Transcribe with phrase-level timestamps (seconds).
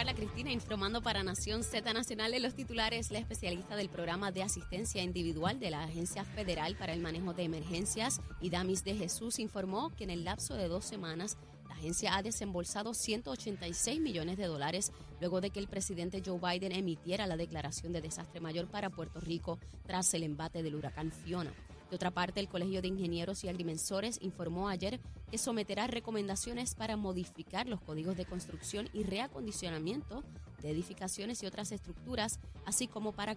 [0.00, 3.10] Carla Cristina informando para Nación Z Nacional en los titulares.
[3.10, 7.42] La especialista del programa de asistencia individual de la Agencia Federal para el Manejo de
[7.42, 11.36] Emergencias, Idamis de Jesús, informó que en el lapso de dos semanas
[11.68, 16.72] la agencia ha desembolsado 186 millones de dólares luego de que el presidente Joe Biden
[16.72, 21.52] emitiera la declaración de desastre mayor para Puerto Rico tras el embate del huracán Fiona.
[21.90, 26.96] De otra parte, el Colegio de Ingenieros y Agrimensores informó ayer que someterá recomendaciones para
[26.96, 30.22] modificar los códigos de construcción y reacondicionamiento
[30.62, 33.36] de edificaciones y otras estructuras, así como para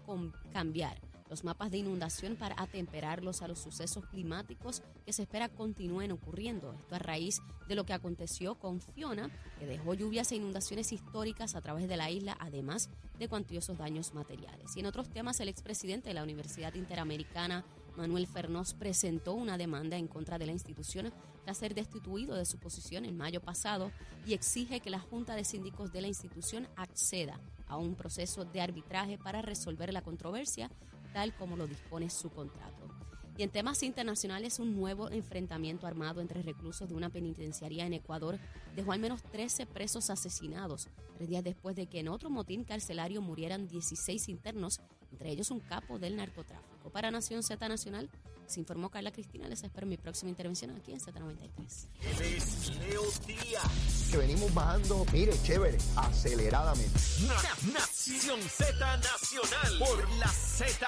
[0.51, 6.11] cambiar los mapas de inundación para atemperarlos a los sucesos climáticos que se espera continúen
[6.11, 6.73] ocurriendo.
[6.73, 11.55] Esto a raíz de lo que aconteció con Fiona, que dejó lluvias e inundaciones históricas
[11.55, 14.75] a través de la isla, además de cuantiosos daños materiales.
[14.75, 19.97] Y en otros temas, el expresidente de la Universidad Interamericana Manuel Fernós presentó una demanda
[19.97, 21.13] en contra de la institución
[21.43, 23.91] tras ser destituido de su posición en mayo pasado
[24.25, 28.61] y exige que la Junta de Síndicos de la institución acceda a un proceso de
[28.61, 30.71] arbitraje para resolver la controversia,
[31.13, 32.89] tal como lo dispone su contrato.
[33.35, 38.39] Y en temas internacionales, un nuevo enfrentamiento armado entre reclusos de una penitenciaría en Ecuador
[38.75, 43.21] dejó al menos 13 presos asesinados, tres días después de que en otro motín carcelario
[43.21, 44.81] murieran 16 internos,
[45.13, 46.89] entre ellos un capo del narcotráfico.
[46.89, 48.09] Para Nación Z Nacional,
[48.47, 49.47] se informó Carla Cristina.
[49.47, 52.79] Les espero mi próxima intervención aquí en Z93.
[52.79, 54.09] Leo Díaz.
[54.09, 56.99] Que venimos bajando, mire, chévere, aceleradamente.
[57.71, 60.87] Nación Z Nacional por la Z.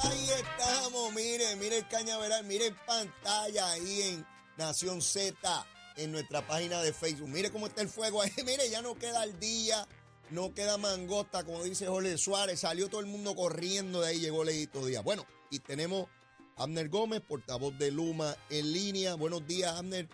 [0.00, 4.26] Ahí estamos, mire, mire el cañaveral, mire pantalla ahí en
[4.58, 7.28] Nación Z, en nuestra página de Facebook.
[7.28, 9.88] Mire cómo está el fuego ahí, mire, ya no queda el día,
[10.30, 14.44] no queda mangosta, como dice Jorge Suárez, salió todo el mundo corriendo de ahí, llegó
[14.44, 15.02] Leito Díaz.
[15.04, 16.08] Bueno, y tenemos
[16.56, 19.14] a Abner Gómez, portavoz de Luma en línea.
[19.14, 20.08] Buenos días, Abner.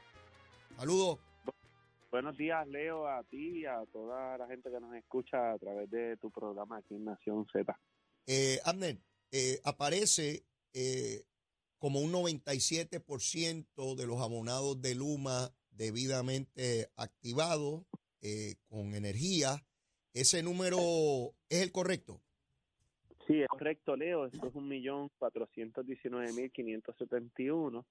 [0.77, 1.19] Saludos.
[2.11, 5.91] Buenos días, Leo, a ti y a toda la gente que nos escucha a través
[5.91, 7.77] de tu programa aquí en Nación Z.
[8.27, 8.99] Eh, Abner,
[9.33, 11.25] eh, aparece eh,
[11.79, 17.83] como un 97% de los abonados de Luma debidamente activados
[18.27, 19.63] eh, con energía.
[20.15, 20.79] ¿Ese número
[21.49, 22.21] es el correcto?
[23.27, 24.27] Sí, es correcto, Leo.
[24.27, 27.85] Esto es un millón cuatrocientos diecinueve mil quinientos setenta y uno,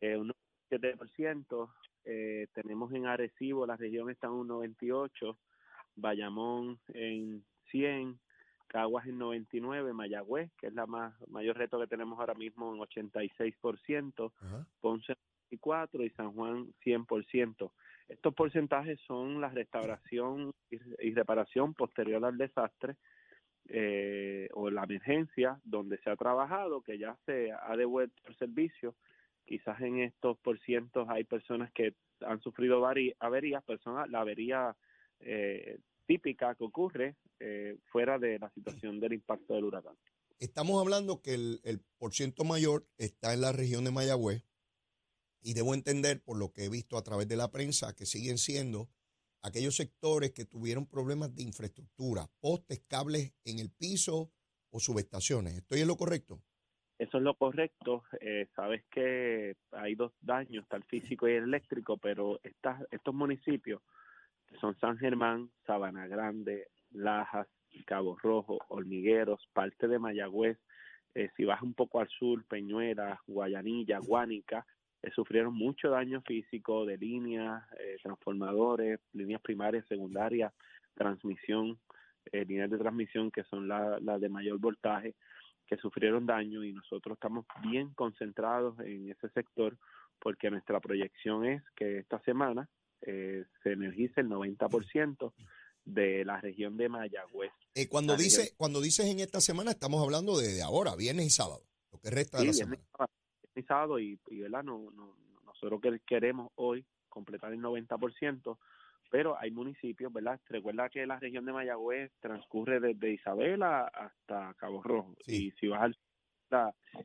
[0.00, 0.32] un
[0.68, 1.72] 7%.
[2.04, 5.38] Eh, tenemos en Arecibo, la región está en un 98,
[5.94, 8.18] Bayamón en 100,
[8.66, 12.80] Caguas en 99, Mayagüez, que es la más mayor reto que tenemos ahora mismo en
[12.80, 14.32] 86%,
[14.80, 15.18] Ponce en
[15.52, 17.70] 94 y San Juan 100%.
[18.08, 22.96] Estos porcentajes son la restauración y, reparación posterior al desastre
[23.68, 28.94] eh, o la emergencia donde se ha trabajado, que ya se ha devuelto el servicio.
[29.44, 32.86] Quizás en estos porcientos hay personas que han sufrido
[33.18, 34.76] averías, personas, la avería
[35.20, 39.96] eh, típica que ocurre eh, fuera de la situación del impacto del huracán.
[40.38, 44.44] Estamos hablando que el, el por ciento mayor está en la región de Mayagüez
[45.42, 48.38] y debo entender por lo que he visto a través de la prensa que siguen
[48.38, 48.88] siendo
[49.42, 54.30] aquellos sectores que tuvieron problemas de infraestructura, postes, cables en el piso
[54.70, 55.54] o subestaciones.
[55.54, 56.40] ¿Estoy en lo correcto?
[56.98, 58.04] Eso es lo correcto.
[58.20, 63.82] Eh, sabes que hay dos daños, el físico y el eléctrico, pero estas, estos municipios,
[64.46, 67.48] que son San Germán, Sabana Grande, Lajas,
[67.86, 70.58] Cabo Rojo, Hormigueros, parte de Mayagüez,
[71.14, 74.64] eh, si vas un poco al sur, Peñuelas, Guayanilla, Guánica,
[75.02, 80.52] eh, sufrieron mucho daño físico de líneas, eh, transformadores, líneas primarias, secundarias,
[80.94, 81.78] transmisión,
[82.32, 85.16] líneas de transmisión que son las la de mayor voltaje,
[85.66, 89.76] que sufrieron daño y nosotros estamos bien concentrados en ese sector
[90.20, 92.68] porque nuestra proyección es que esta semana
[93.00, 95.32] se energice el 90%
[95.84, 97.52] de la región de Mayagüez.
[97.74, 101.62] Eh, cuando dice, cuando dices en esta semana, estamos hablando de, ahora, viernes y sábado,
[101.90, 102.82] lo que resta de la semana.
[103.98, 104.62] Y ¿verdad?
[104.62, 108.58] No, no, nosotros queremos hoy completar el 90%,
[109.10, 110.40] pero hay municipios, ¿verdad?
[110.48, 115.14] Recuerda que la región de Mayagüez transcurre desde Isabela hasta Cabo Rojo.
[115.26, 115.96] Y si vas al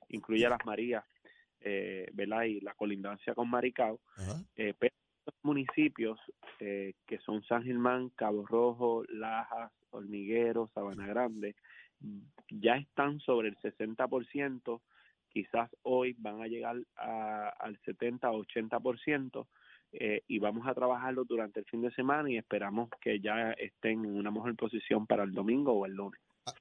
[0.10, 1.06] incluye las Marías,
[1.62, 2.44] eh, ¿verdad?
[2.44, 4.00] Y la colindancia con Maricao.
[4.56, 4.94] Eh, pero
[5.44, 6.20] municipios
[6.60, 11.56] eh, que son San Germán, Cabo Rojo, Lajas, Hormiguero, Sabana Grande,
[12.50, 14.82] ya están sobre el 60%,
[15.30, 19.48] quizás hoy van a llegar al 70 o 80%,
[19.94, 24.04] eh, y vamos a trabajarlo durante el fin de semana y esperamos que ya estén
[24.04, 26.20] en una mejor posición para el domingo o el lunes.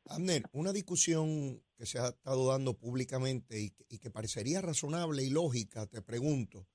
[0.08, 5.86] Abner, una discusión que se ha estado dando públicamente y que parecería razonable y lógica,
[5.86, 6.66] te pregunto,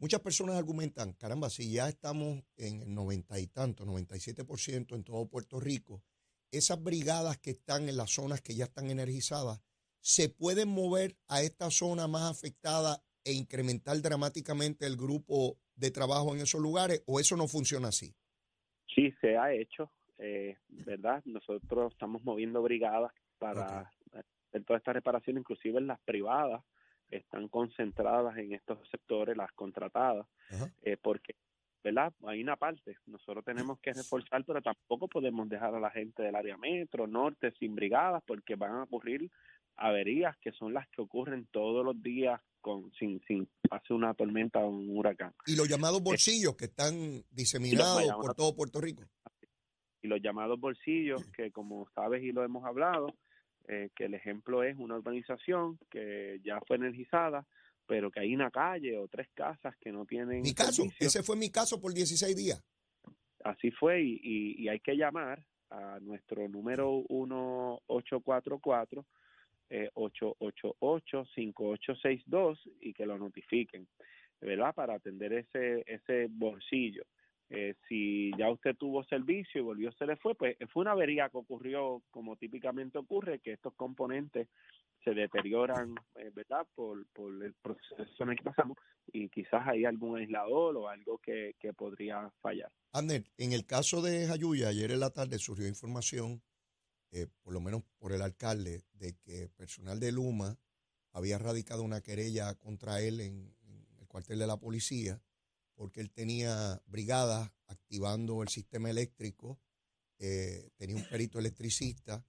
[0.00, 5.26] Muchas personas argumentan, caramba, si ya estamos en el noventa y tanto, 97% en todo
[5.26, 6.04] Puerto Rico,
[6.52, 9.60] esas brigadas que están en las zonas que ya están energizadas,
[10.08, 12.96] ¿se pueden mover a esta zona más afectada
[13.26, 18.14] e incrementar dramáticamente el grupo de trabajo en esos lugares o eso no funciona así?
[18.94, 21.20] Sí, se ha hecho, eh, ¿verdad?
[21.26, 26.64] Nosotros estamos moviendo brigadas para hacer toda esta reparación, inclusive en las privadas,
[27.10, 30.26] están concentradas en estos sectores, las contratadas,
[30.84, 31.34] eh, porque,
[31.84, 32.14] ¿verdad?
[32.26, 36.34] Hay una parte, nosotros tenemos que reforzar, pero tampoco podemos dejar a la gente del
[36.34, 39.30] área metro, norte, sin brigadas, porque van a ocurrir
[39.78, 44.58] averías que son las que ocurren todos los días con sin sin hace una tormenta
[44.58, 45.32] o un huracán.
[45.46, 49.04] Y los llamados bolsillos que están diseminados por todo Puerto Rico.
[50.02, 53.14] Y los llamados bolsillos que como sabes y lo hemos hablado,
[53.68, 57.46] eh, que el ejemplo es una urbanización que ya fue energizada,
[57.86, 60.42] pero que hay una calle o tres casas que no tienen.
[60.42, 62.62] Mi caso, ese fue mi caso por 16 días.
[63.44, 69.06] Así fue, y, y, hay que llamar a nuestro número 1844
[69.70, 73.86] eh, 888-5862 y que lo notifiquen,
[74.40, 74.74] ¿verdad?
[74.74, 77.04] Para atender ese, ese bolsillo.
[77.50, 81.30] Eh, si ya usted tuvo servicio y volvió, se le fue, pues fue una avería
[81.30, 84.48] que ocurrió como típicamente ocurre, que estos componentes
[85.02, 86.66] se deterioran, eh, ¿verdad?
[86.74, 88.76] Por, por el proceso en el que pasamos
[89.12, 92.70] y quizás hay algún aislador o algo que, que podría fallar.
[92.92, 96.42] Ander, en el caso de Jayuya, ayer en la tarde surgió información,
[97.10, 100.58] eh, por lo menos por el alcalde, de que personal de Luma
[101.12, 103.54] había radicado una querella contra él en
[103.98, 105.22] el cuartel de la policía
[105.78, 109.60] porque él tenía brigadas activando el sistema eléctrico,
[110.18, 112.26] eh, tenía un perito electricista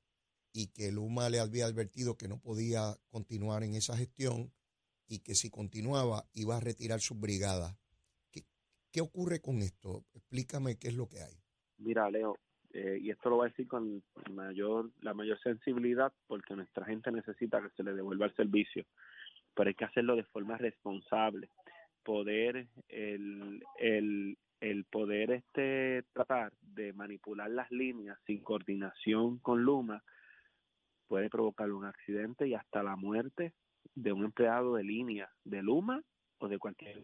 [0.54, 4.54] y que Luma le había advertido que no podía continuar en esa gestión
[5.08, 7.76] y que si continuaba iba a retirar sus brigadas.
[8.30, 8.46] ¿Qué,
[8.92, 10.06] qué ocurre con esto?
[10.14, 11.42] Explícame qué es lo que hay.
[11.78, 12.36] Mira, Leo,
[12.72, 17.12] eh, y esto lo voy a decir con mayor la mayor sensibilidad porque nuestra gente
[17.12, 18.86] necesita que se le devuelva el servicio,
[19.56, 21.50] pero hay que hacerlo de forma responsable
[22.04, 30.04] poder el, el, el poder este tratar de manipular las líneas sin coordinación con Luma
[31.08, 33.54] puede provocar un accidente y hasta la muerte
[33.96, 36.02] de un empleado de línea de Luma
[36.38, 37.04] o de cualquier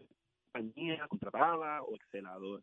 [0.52, 2.62] compañía contratada o excelador.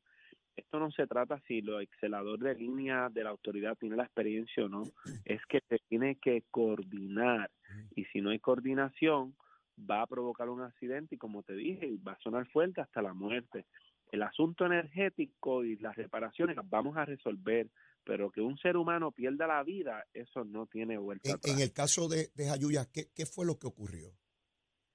[0.55, 4.65] Esto no se trata si lo excelador de línea de la autoridad tiene la experiencia
[4.65, 4.83] o no,
[5.25, 7.49] es que se tiene que coordinar
[7.95, 9.35] y si no hay coordinación,
[9.79, 13.13] va a provocar un accidente y como te dije, va a sonar fuerte hasta la
[13.13, 13.65] muerte.
[14.11, 17.69] El asunto energético y las reparaciones las vamos a resolver,
[18.03, 21.55] pero que un ser humano pierda la vida, eso no tiene vuelta en, atrás.
[21.55, 24.11] En el caso de, de Jayuya, ¿qué, ¿qué fue lo que ocurrió?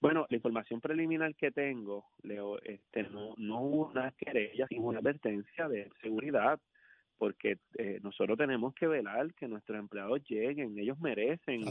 [0.00, 5.00] Bueno, la información preliminar que tengo, Leo, este, no, no hubo una querella, sino una
[5.00, 6.60] advertencia de seguridad
[7.18, 11.64] porque eh, nosotros tenemos que velar que nuestros empleados lleguen, ellos merecen.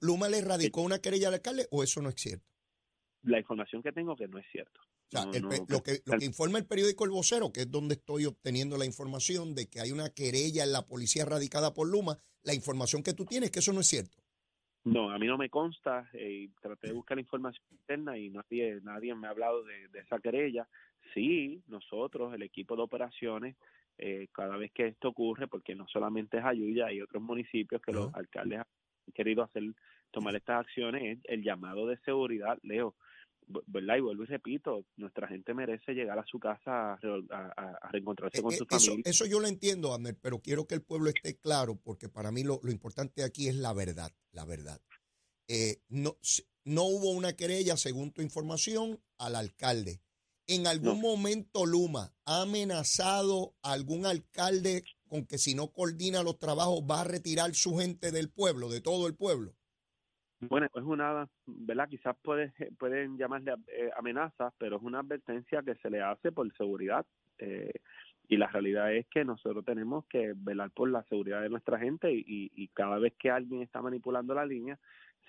[0.00, 2.46] ¿Luma le radicó una querella al alcalde o eso no es cierto?
[3.22, 4.80] La información que tengo que no es cierto.
[4.80, 5.26] O sea,
[5.68, 8.86] lo, que, lo que informa el periódico El Vocero, que es donde estoy obteniendo la
[8.86, 13.12] información de que hay una querella en la policía radicada por Luma, la información que
[13.12, 14.21] tú tienes, que eso no es cierto.
[14.84, 18.80] No, a mí no me consta eh, traté de buscar la información interna y nadie,
[18.82, 20.66] nadie me ha hablado de, de esa querella.
[21.14, 23.56] Sí, nosotros, el equipo de operaciones,
[23.98, 27.92] eh, cada vez que esto ocurre, porque no solamente es Ayuya, hay otros municipios que
[27.92, 29.62] los alcaldes han querido hacer
[30.10, 32.94] tomar estas acciones, el llamado de seguridad, Leo,
[33.66, 33.96] ¿verdad?
[33.96, 38.52] Y vuelvo y repito, nuestra gente merece llegar a su casa a, reencontrarse eh, con
[38.52, 39.02] eh, su eso, familia.
[39.10, 42.42] Eso yo lo entiendo, Amer, pero quiero que el pueblo esté claro, porque para mí
[42.44, 44.80] lo, lo importante aquí es la verdad, la verdad.
[45.88, 46.16] no,
[46.64, 50.00] no hubo una querella, según tu información, al alcalde.
[50.46, 56.38] ¿En algún momento Luma ha amenazado a algún alcalde con que si no coordina los
[56.38, 59.54] trabajos va a retirar su gente del pueblo, de todo el pueblo?
[60.48, 61.88] Bueno, es una, ¿verdad?
[61.88, 66.52] Quizás puede, pueden llamarle eh, amenazas, pero es una advertencia que se le hace por
[66.56, 67.06] seguridad.
[67.38, 67.72] Eh,
[68.28, 72.12] y la realidad es que nosotros tenemos que velar por la seguridad de nuestra gente
[72.12, 74.78] y, y cada vez que alguien está manipulando la línea,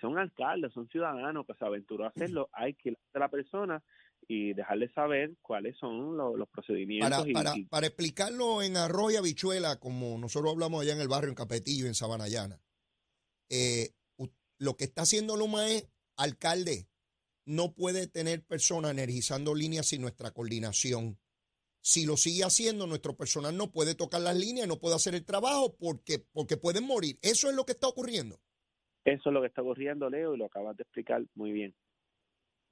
[0.00, 3.82] son alcaldes, son ciudadanos que se aventuró a hacerlo, hay que ir a la persona
[4.26, 7.26] y dejarle saber cuáles son los, procedimientos.
[7.32, 11.34] Para, para, explicarlo en arroz y habichuela, como nosotros hablamos allá en el barrio, en
[11.34, 12.58] Capetillo, en Sabanayana,
[13.50, 13.90] eh,
[14.58, 16.88] lo que está haciendo Luma es, alcalde,
[17.44, 21.18] no puede tener personas energizando líneas sin nuestra coordinación.
[21.80, 25.24] Si lo sigue haciendo, nuestro personal no puede tocar las líneas, no puede hacer el
[25.24, 27.18] trabajo porque, porque pueden morir.
[27.20, 28.40] Eso es lo que está ocurriendo.
[29.04, 31.76] Eso es lo que está ocurriendo, Leo, y lo acabas de explicar muy bien.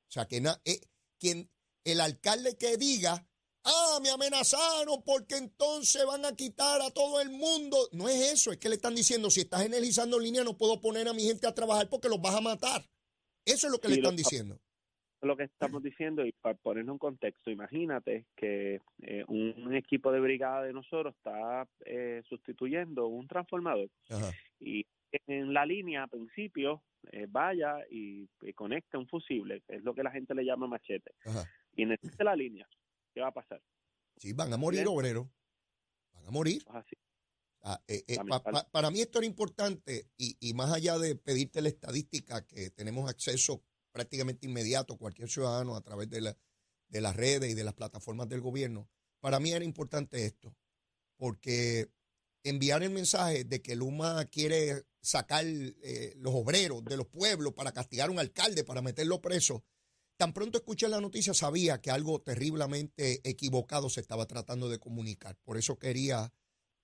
[0.09, 0.81] O sea, que na, eh,
[1.19, 1.51] quien,
[1.85, 3.27] el alcalde que diga,
[3.64, 7.76] ah, me amenazaron porque entonces van a quitar a todo el mundo.
[7.92, 10.81] No es eso, es que le están diciendo, si estás energizando en línea no puedo
[10.81, 12.85] poner a mi gente a trabajar porque los vas a matar.
[13.45, 14.59] Eso es lo que le están diciendo.
[15.21, 20.19] Lo que estamos diciendo, y para ponerlo en contexto, imagínate que eh, un, equipo de
[20.19, 23.88] brigada de nosotros está eh, sustituyendo un transformador
[24.59, 24.85] y
[25.26, 30.11] en la línea a principio eh, vaya y, conecte un fusible, es lo que la
[30.11, 31.12] gente le llama machete,
[31.76, 32.66] y necesita la línea,
[33.12, 33.62] ¿qué va a pasar?
[34.16, 35.28] Sí, van a morir obreros,
[36.12, 36.64] van a morir.
[37.64, 37.81] Ah,
[38.73, 43.09] para mí esto era importante y, y, más allá de pedirte la estadística que tenemos
[43.09, 46.37] acceso prácticamente inmediato cualquier ciudadano a través de, la,
[46.88, 48.88] de las redes y de las plataformas del gobierno,
[49.21, 50.57] para mí era importante esto,
[51.16, 51.88] porque
[52.42, 57.73] enviar el mensaje de que Luma quiere sacar eh, los obreros de los pueblos para
[57.73, 59.64] castigar a un alcalde, para meterlo preso,
[60.16, 65.37] tan pronto escuché la noticia sabía que algo terriblemente equivocado se estaba tratando de comunicar.
[65.45, 66.33] Por eso quería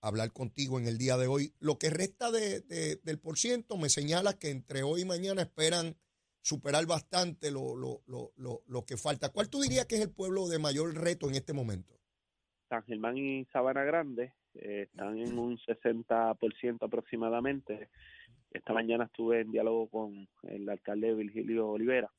[0.00, 1.52] hablar contigo en el día de hoy.
[1.60, 2.60] Lo que resta de,
[3.02, 5.96] del por ciento me señala que entre hoy y mañana esperan
[6.42, 9.30] superar bastante lo, lo, lo, lo, que falta.
[9.30, 11.94] ¿Cuál tú dirías que es el pueblo de mayor reto en este momento?
[12.68, 17.88] San Germán y Sabana Grande eh, están en un 60% aproximadamente.
[18.50, 22.10] Esta mañana estuve en diálogo con el alcalde Virgilio Olivera.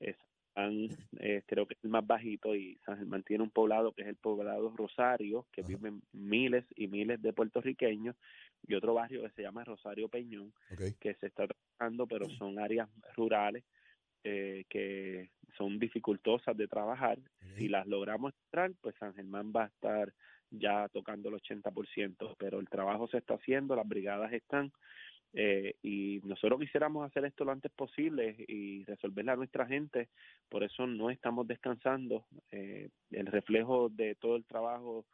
[0.00, 0.14] Eh,
[0.54, 4.16] creo que es el más bajito y San Germán tiene un poblado que es el
[4.16, 8.16] poblado Rosario, que viven miles y miles de puertorriqueños
[8.66, 10.52] y otro barrio que se llama Rosario Peñón,
[11.00, 13.64] que se está trabajando, pero son áreas rurales
[14.26, 17.18] eh, que son dificultosas de trabajar.
[17.58, 20.14] Si las logramos entrar, pues San Germán va a estar
[20.50, 24.72] ya tocando el 80%, pero el trabajo se está haciendo, las brigadas están,
[25.36, 30.08] eh, y nosotros quisiéramos hacer esto lo antes posible y resolverle a nuestra gente,
[30.48, 32.26] por eso no estamos descansando.
[32.52, 35.04] Eh, el reflejo de todo el trabajo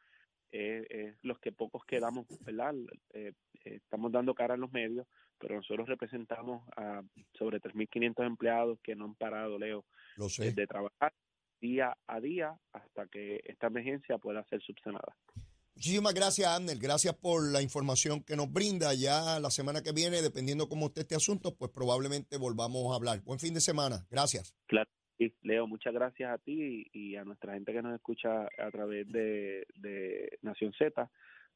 [0.52, 2.74] es los que pocos quedamos, ¿verdad?
[3.14, 3.32] Eh,
[3.64, 5.06] estamos dando cara en los medios,
[5.38, 7.02] pero nosotros representamos a
[7.34, 9.84] sobre 3.500 empleados que no han parado, Leo,
[10.38, 11.14] de trabajar
[11.60, 15.16] día a día hasta que esta emergencia pueda ser subsanada.
[15.80, 16.76] Muchísimas gracias, Abner.
[16.76, 18.92] Gracias por la información que nos brinda.
[18.92, 23.22] Ya la semana que viene, dependiendo cómo esté este asunto, pues probablemente volvamos a hablar.
[23.22, 24.06] Buen fin de semana.
[24.10, 24.54] Gracias.
[24.66, 24.90] Claro.
[25.40, 29.66] Leo, muchas gracias a ti y a nuestra gente que nos escucha a través de,
[30.42, 31.10] Nación Z,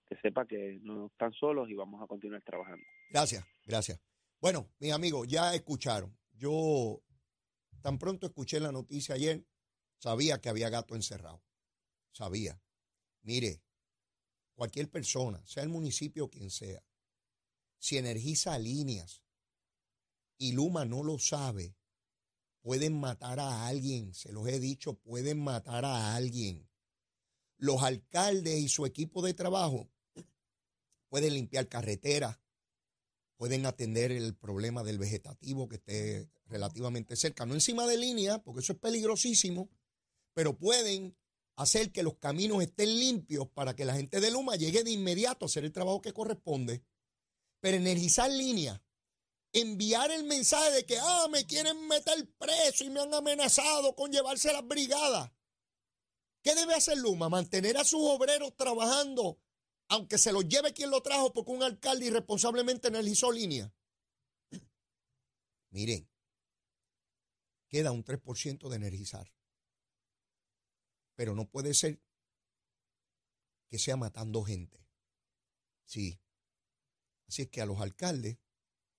[0.06, 2.82] que sepa que no están solos y vamos a continuar trabajando.
[3.10, 4.00] Gracias, gracias.
[4.40, 6.16] Bueno, mis amigos, ya escucharon.
[6.32, 7.02] Yo
[7.82, 9.44] tan pronto escuché la noticia ayer,
[9.98, 11.42] sabía que había gato encerrado.
[12.10, 12.58] Sabía.
[13.20, 13.60] Mire,
[14.54, 16.82] cualquier persona, sea el municipio o quien sea,
[17.78, 19.22] si energiza líneas
[20.38, 21.76] y Luma no lo sabe,
[22.60, 24.14] pueden matar a alguien.
[24.14, 26.68] Se los he dicho, pueden matar a alguien.
[27.58, 29.90] Los alcaldes y su equipo de trabajo
[31.08, 32.40] pueden limpiar carreteras,
[33.36, 38.60] pueden atender el problema del vegetativo que esté relativamente cerca, no encima de línea, porque
[38.60, 39.70] eso es peligrosísimo,
[40.32, 41.16] pero pueden
[41.56, 45.44] hacer que los caminos estén limpios para que la gente de Luma llegue de inmediato
[45.44, 46.84] a hacer el trabajo que corresponde.
[47.60, 48.80] Pero energizar líneas,
[49.52, 54.10] enviar el mensaje de que, ah, me quieren meter preso y me han amenazado con
[54.10, 55.30] llevarse las brigadas.
[56.42, 57.28] ¿Qué debe hacer Luma?
[57.28, 59.40] Mantener a sus obreros trabajando,
[59.88, 63.72] aunque se los lleve quien lo trajo porque un alcalde irresponsablemente energizó línea.
[65.70, 66.06] Miren,
[67.68, 69.32] queda un 3% de energizar.
[71.14, 72.02] Pero no puede ser
[73.68, 74.86] que sea matando gente.
[75.84, 76.20] Sí.
[77.26, 78.38] Así es que a los alcaldes,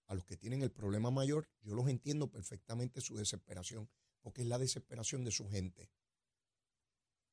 [0.07, 3.89] a los que tienen el problema mayor, yo los entiendo perfectamente su desesperación,
[4.21, 5.91] porque es la desesperación de su gente.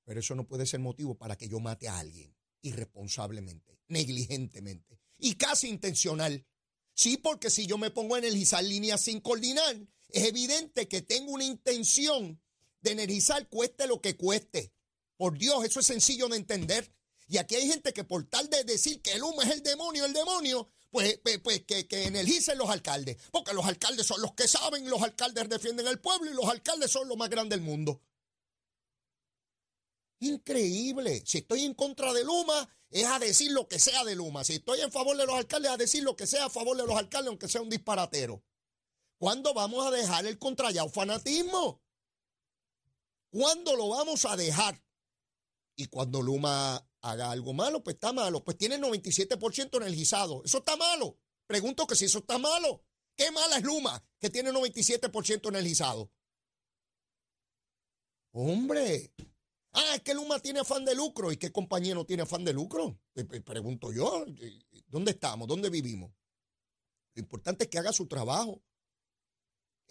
[0.05, 5.35] Pero eso no puede ser motivo para que yo mate a alguien irresponsablemente, negligentemente y
[5.35, 6.47] casi intencional.
[6.95, 9.77] Sí, porque si yo me pongo a energizar líneas sin coordinar,
[10.09, 12.41] es evidente que tengo una intención
[12.83, 14.73] de energizar cueste lo que cueste.
[15.17, 16.93] Por Dios, eso es sencillo de entender.
[17.29, 20.05] Y aquí hay gente que por tal de decir que el humo es el demonio,
[20.05, 23.17] el demonio, pues, pues, pues que, que, energicen los alcaldes.
[23.31, 26.91] Porque los alcaldes son los que saben, los alcaldes defienden al pueblo y los alcaldes
[26.91, 28.03] son los más grandes del mundo.
[30.21, 31.23] Increíble.
[31.27, 34.45] Si estoy en contra de Luma, es a decir lo que sea de Luma.
[34.45, 36.77] Si estoy en favor de los alcaldes, es a decir lo que sea a favor
[36.77, 38.45] de los alcaldes, aunque sea un disparatero.
[39.19, 41.81] ¿Cuándo vamos a dejar el contrallado fanatismo?
[43.33, 44.85] ¿Cuándo lo vamos a dejar?
[45.75, 48.45] Y cuando Luma haga algo malo, pues está malo.
[48.45, 50.43] Pues tiene 97% energizado.
[50.45, 51.19] Eso está malo.
[51.47, 52.85] Pregunto que si eso está malo.
[53.17, 56.13] ¿Qué mala es Luma que tiene 97% energizado?
[58.33, 59.15] Hombre.
[59.73, 61.33] Ah, es que Luma tiene afán de lucro.
[61.33, 63.01] ¿Y qué compañía no tiene afán de lucro?
[63.47, 64.27] Pregunto yo.
[64.89, 65.49] ¿Dónde estamos?
[65.49, 66.13] ¿Dónde vivimos?
[67.15, 68.63] Lo importante es que haga su trabajo.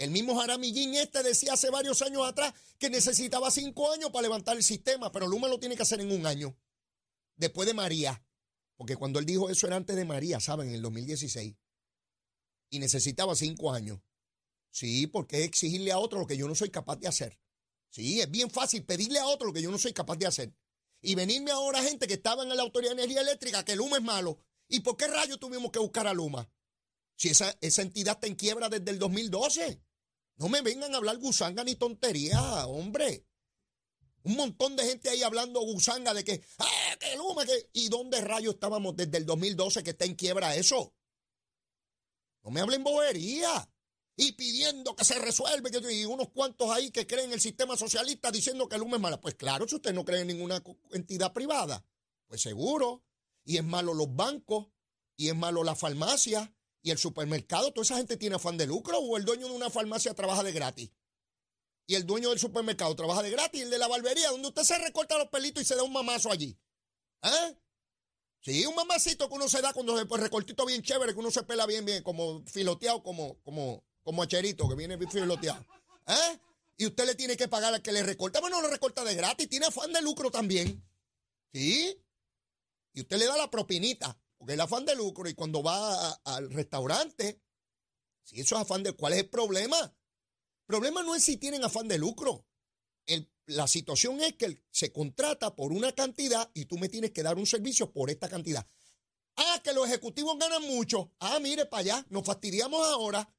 [0.02, 4.58] El mismo Jaramillín este decía hace varios años atrás que necesitaba cinco años para levantar
[4.58, 6.58] el sistema, pero Luma lo tiene que hacer en un año.
[7.36, 8.26] Después de María.
[8.78, 10.70] Porque cuando él dijo eso era antes de María, ¿saben?
[10.70, 11.54] En el 2016.
[12.72, 14.00] Y necesitaba cinco años.
[14.72, 17.40] Sí, porque exigirle a otro lo que yo no soy capaz de hacer.
[17.92, 20.52] Sí, es bien fácil pedirle a otro lo que yo no soy capaz de hacer.
[21.00, 24.04] Y venirme ahora gente que estaba en la Autoridad de Energía Eléctrica, que Luma es
[24.04, 24.40] malo.
[24.68, 26.50] ¿Y por qué rayos tuvimos que buscar a Luma?
[27.18, 29.80] Si esa, esa entidad está en quiebra desde el 2012.
[30.42, 33.28] No me vengan a hablar gusanga ni tontería, hombre.
[34.24, 37.44] Un montón de gente ahí hablando gusanga de que, ¡ah, que Luma!
[37.74, 40.96] ¿Y dónde rayos estábamos desde el 2012 que está en quiebra eso?
[42.42, 43.70] No me hablen bobería
[44.16, 48.32] y pidiendo que se resuelva, y unos cuantos ahí que creen en el sistema socialista
[48.32, 49.22] diciendo que el humo es mala.
[49.22, 51.86] Pues claro, si usted no cree en ninguna entidad privada,
[52.26, 53.04] pues seguro.
[53.44, 54.70] Y es malo los bancos,
[55.16, 56.52] y es malo la farmacia,
[56.84, 57.72] y el supermercado.
[57.72, 60.52] Toda esa gente tiene afán de lucro, o el dueño de una farmacia trabaja de
[60.52, 60.92] gratis.
[61.88, 64.64] Y el dueño del supermercado trabaja de gratis, y el de la barbería, donde usted
[64.64, 66.58] se recorta los pelitos y se da un mamazo allí.
[67.24, 67.58] ¿Eh?
[68.42, 71.30] Sí, un mamacito que uno se da cuando se pues recortito bien chévere, que uno
[71.30, 75.64] se pela bien, bien, como filoteado, como, como, como acherito que viene filoteado.
[76.08, 76.40] ¿Eh?
[76.78, 78.40] Y usted le tiene que pagar al que le recorta.
[78.40, 80.84] Bueno, lo recorta de gratis, tiene afán de lucro también.
[81.54, 81.96] ¿Sí?
[82.94, 85.30] Y usted le da la propinita, porque el afán de lucro.
[85.30, 87.40] Y cuando va al restaurante,
[88.24, 88.94] si eso es afán de.
[88.94, 89.78] ¿Cuál es el problema?
[89.80, 92.48] El problema no es si tienen afán de lucro.
[93.46, 97.38] la situación es que se contrata por una cantidad y tú me tienes que dar
[97.38, 98.66] un servicio por esta cantidad.
[99.36, 101.12] Ah, que los ejecutivos ganan mucho.
[101.20, 103.32] Ah, mire para allá, nos fastidiamos ahora.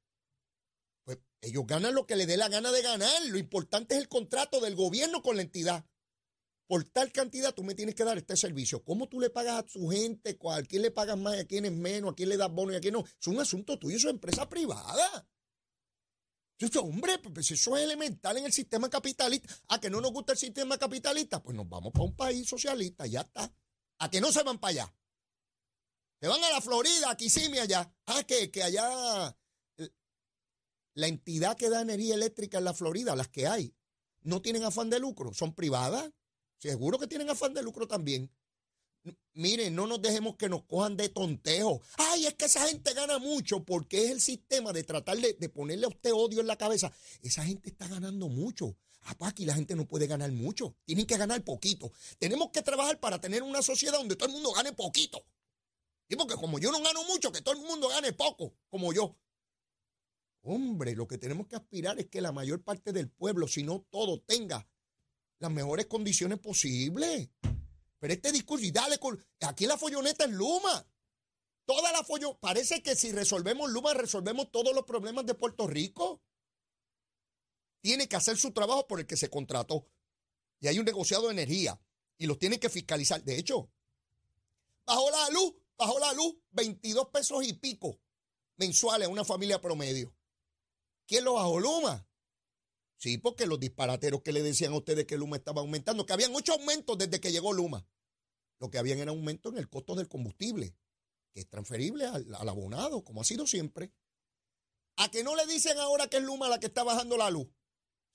[1.41, 3.27] Ellos ganan lo que les dé la gana de ganar.
[3.27, 5.85] Lo importante es el contrato del gobierno con la entidad.
[6.67, 8.83] Por tal cantidad tú me tienes que dar este servicio.
[8.83, 10.39] ¿Cómo tú le pagas a tu gente?
[10.51, 11.39] ¿A quién le pagas más?
[11.39, 12.13] ¿A quién es menos?
[12.13, 13.05] ¿A quién le das bono y a quién no?
[13.05, 15.29] Es un asunto tuyo, es empresa privada.
[16.59, 19.53] Entonces, hombre, pues eso es elemental en el sistema capitalista.
[19.69, 21.43] ¿A que no nos gusta el sistema capitalista?
[21.43, 23.53] Pues nos vamos para un país socialista, ya está.
[23.99, 24.95] ¿A que no se van para allá?
[26.21, 27.93] Se van a la Florida, aquí sí, allá.
[28.07, 29.37] Ah, que, que allá
[30.95, 33.75] la entidad que da energía eléctrica en la Florida, las que hay,
[34.23, 36.13] no tienen afán de lucro, son privadas.
[36.63, 38.31] Seguro que tienen afán de lucro también.
[39.35, 41.83] Miren, no nos dejemos que nos cojan de tontejo.
[41.97, 45.87] Ay, es que esa gente gana mucho porque es el sistema de tratar de, ponerle
[45.87, 46.93] a usted odio en la cabeza.
[47.21, 48.77] Esa gente está ganando mucho.
[49.19, 50.77] Aquí la gente no puede ganar mucho.
[50.85, 51.91] Tienen que ganar poquito.
[52.21, 55.25] Tenemos que trabajar para tener una sociedad donde todo el mundo gane poquito.
[56.09, 59.17] Y porque como yo no gano mucho, que todo el mundo gane poco, como yo.
[60.43, 63.81] Hombre, lo que tenemos que aspirar es que la mayor parte del pueblo, si no
[63.91, 64.69] todo, tenga
[65.43, 67.29] las mejores condiciones posibles.
[67.99, 68.99] Pero este discurso, y dale.
[69.41, 70.87] Aquí la folloneta es Luma.
[71.67, 72.41] Toda la folloneta.
[72.41, 76.23] Parece que si resolvemos Luma, resolvemos todos los problemas de Puerto Rico.
[77.81, 79.89] Tiene que hacer su trabajo por el que se contrató.
[80.61, 81.81] Y hay un negociado de energía.
[82.17, 83.25] Y los tiene que fiscalizar.
[83.25, 83.69] De hecho,
[84.87, 88.01] bajó la luz, bajó la luz, 22 pesos y pico
[88.59, 90.15] mensuales a una familia promedio.
[91.07, 91.59] ¿Quién lo bajó?
[91.59, 92.07] Luma.
[93.03, 96.33] Sí, porque los disparateros que le decían a ustedes que Luma estaba aumentando, que habían
[96.37, 97.85] ocho aumentos desde que llegó Luma.
[98.61, 100.77] Lo que habían era aumento en el costo del combustible,
[101.35, 103.93] que es transferible al, abonado, como ha sido siempre.
[104.99, 107.49] ¿A que no le dicen ahora que es Luma la que está bajando la luz?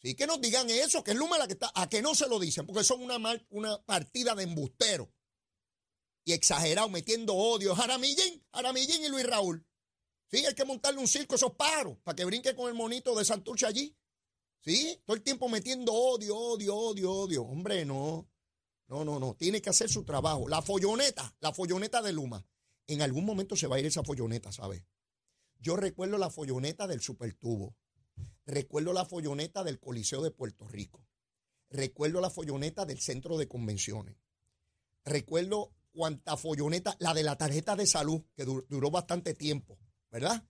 [0.01, 1.69] Sí, que nos digan eso, que es Luma la que está.
[1.75, 2.65] ¿A que no se lo dicen?
[2.65, 3.17] Porque son una,
[3.49, 5.09] una partida de embusteros
[6.23, 7.75] y exagerado, metiendo odio.
[7.75, 9.67] Jaramillín, Jaramillín y Luis Raúl.
[10.31, 13.13] Sí, hay que montarle un circo a esos pájaros para que brinque con el monito
[13.15, 13.93] de Santurce allí.
[14.59, 17.43] Sí, todo el tiempo metiendo odio, odio, odio, odio.
[17.43, 18.29] Hombre, no.
[18.87, 19.35] No, no, no.
[19.35, 20.47] Tiene que hacer su trabajo.
[20.47, 22.45] La folloneta, la folloneta de Luma.
[22.87, 24.83] En algún momento se va a ir esa folloneta, ¿sabes?
[25.59, 27.75] Yo recuerdo la folloneta del Supertubo.
[28.45, 31.05] Recuerdo la folloneta del Coliseo de Puerto Rico.
[31.69, 34.15] Recuerdo la folloneta del Centro de Convenciones.
[35.03, 39.77] Recuerdo cuánta folloneta, la de la tarjeta de salud, que duró bastante tiempo.
[40.11, 40.43] ¿verdad?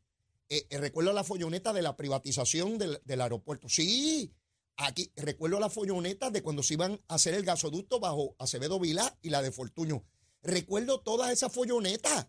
[0.50, 3.68] Eh, eh, recuerdo la folloneta de la privatización del, aeropuerto.
[3.68, 4.34] Sí,
[4.78, 9.18] aquí recuerdo la folloneta de cuando se iban a hacer el gasoducto bajo Acevedo Vilá
[9.22, 10.06] y la de Fortuño.
[10.42, 12.28] Recuerdo todas esas follonetas.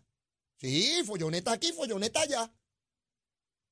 [0.57, 2.53] Sí, folloneta aquí, folloneta allá.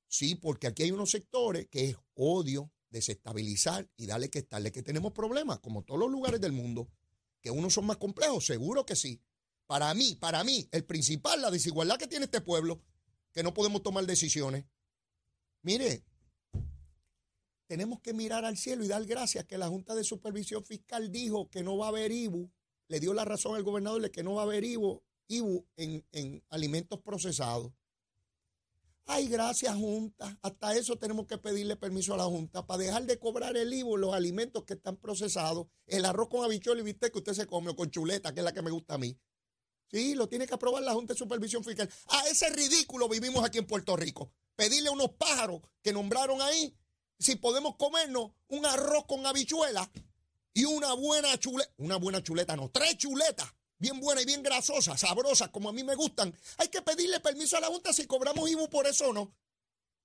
[0.08, 4.82] Sí, porque aquí hay unos sectores que es odio, desestabilizar y darle que estarle que
[4.82, 6.90] tenemos problemas, como todos los lugares del mundo,
[7.42, 9.22] que unos son más complejos, seguro que sí.
[9.66, 12.82] Para mí, para mí, el principal, la desigualdad que tiene este pueblo,
[13.38, 14.66] que no podemos tomar decisiones.
[15.62, 16.04] Mire,
[17.68, 21.48] tenemos que mirar al cielo y dar gracias que la Junta de Supervisión Fiscal dijo
[21.48, 22.52] que no va a haber IBU,
[22.88, 26.04] le dio la razón al gobernador de que no va a haber IBU, IBU en,
[26.14, 27.72] en alimentos procesados.
[29.06, 30.40] Ay, gracias, Junta.
[30.42, 33.98] Hasta eso tenemos que pedirle permiso a la Junta para dejar de cobrar el IVU
[33.98, 35.68] los alimentos que están procesados.
[35.86, 38.44] El arroz con habichuelo y viste que usted se come o con chuleta, que es
[38.44, 39.16] la que me gusta a mí.
[39.92, 41.90] Sí, lo tiene que aprobar la Junta de Supervisión Fiscal.
[42.08, 44.32] A ese ridículo vivimos aquí en Puerto Rico.
[44.56, 46.76] Pedirle a unos pájaros que nombraron ahí
[47.20, 49.90] si podemos comernos un arroz con habichuela
[50.54, 51.72] y una buena chuleta.
[51.78, 53.48] Una buena chuleta, no, tres chuletas
[53.80, 57.58] bien buena y bien grasosa, sabrosas, como a mí me gustan, hay que pedirle permiso
[57.58, 59.36] a la Junta si cobramos IVU por eso o no.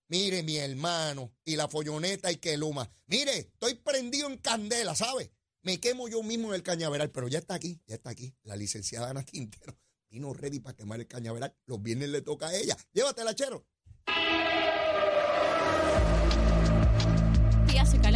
[0.09, 2.91] Mire, mi hermano, y la folloneta y que luma.
[3.07, 5.33] Mire, estoy prendido en candela, ¿sabe?
[5.63, 8.35] Me quemo yo mismo en el cañaveral, pero ya está aquí, ya está aquí.
[8.43, 9.79] La licenciada Ana Quintero
[10.11, 11.57] vino ready para quemar el cañaveral.
[11.67, 12.77] Los viernes le toca a ella.
[12.93, 13.67] Llévatela, chero.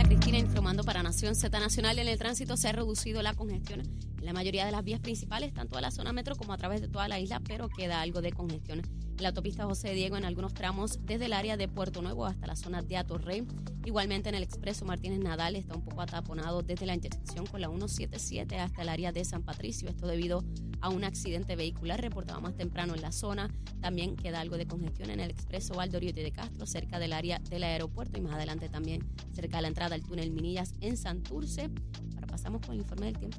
[0.07, 1.99] Cristina informando para Nación Z Nacional.
[1.99, 5.53] En el tránsito se ha reducido la congestión en la mayoría de las vías principales,
[5.53, 8.21] tanto a la zona metro como a través de toda la isla, pero queda algo
[8.21, 8.83] de congestión
[9.19, 12.57] la autopista José Diego en algunos tramos desde el área de Puerto Nuevo hasta la
[12.57, 13.47] zona de Atorrey.
[13.85, 17.69] Igualmente en el expreso Martínez Nadal está un poco ataponado desde la intersección con la
[17.69, 19.89] 177 hasta el área de San Patricio.
[19.89, 20.45] Esto debido
[20.81, 23.51] a un accidente vehicular reportado más temprano en la zona.
[23.81, 27.65] También queda algo de congestión en el expreso Valdoriote de Castro, cerca del área del
[27.65, 31.71] aeropuerto y más adelante también cerca de la entrada al túnel Minillas en Santurce.
[32.15, 33.39] Ahora pasamos con el informe del tiempo.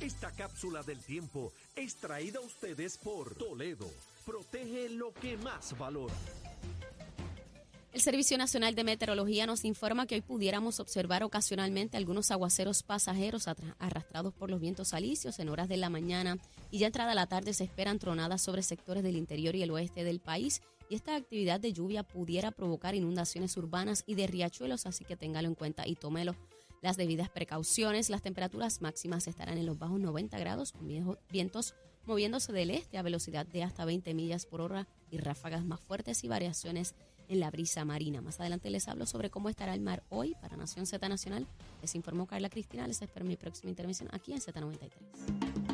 [0.00, 3.88] Esta cápsula del tiempo es traída a ustedes por Toledo.
[4.26, 6.12] Protege lo que más valora.
[7.92, 13.46] El Servicio Nacional de Meteorología nos informa que hoy pudiéramos observar ocasionalmente algunos aguaceros pasajeros
[13.78, 16.38] arrastrados por los vientos alisios en horas de la mañana
[16.72, 20.02] y ya entrada la tarde se esperan tronadas sobre sectores del interior y el oeste
[20.02, 20.60] del país
[20.90, 25.46] y esta actividad de lluvia pudiera provocar inundaciones urbanas y de riachuelos, así que téngalo
[25.46, 26.34] en cuenta y tómelo
[26.82, 28.10] las debidas precauciones.
[28.10, 31.74] Las temperaturas máximas estarán en los bajos 90 grados con vientos
[32.06, 36.24] moviéndose del este a velocidad de hasta 20 millas por hora y ráfagas más fuertes
[36.24, 36.94] y variaciones
[37.28, 38.20] en la brisa marina.
[38.20, 41.46] Más adelante les hablo sobre cómo estará el mar hoy para Nación Z Nacional.
[41.82, 42.86] Les informó Carla Cristina.
[42.86, 45.65] Les espero mi próxima intervención aquí en Z93.